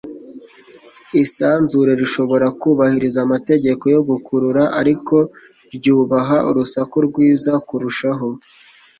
Isanzure 1.23 1.91
rishobora 2.01 2.47
kubahiriza 2.61 3.19
amategeko 3.25 3.83
yo 3.95 4.01
gukurura, 4.09 4.63
ariko 4.79 5.15
ryubaha 5.75 6.37
urusaku 6.49 6.95
rwiza 7.07 7.51
kurushaho.” 7.67 8.29